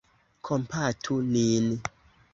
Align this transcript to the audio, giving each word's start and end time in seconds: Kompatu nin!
Kompatu 0.47 1.21
nin! 1.31 1.65